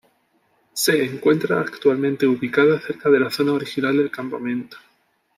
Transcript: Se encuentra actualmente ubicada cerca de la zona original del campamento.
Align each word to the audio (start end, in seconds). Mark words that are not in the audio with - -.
Se 0.73 0.99
encuentra 1.05 1.61
actualmente 1.61 2.25
ubicada 2.25 2.81
cerca 2.81 3.07
de 3.11 3.19
la 3.19 3.29
zona 3.29 3.53
original 3.53 3.97
del 3.97 4.09
campamento. 4.09 4.77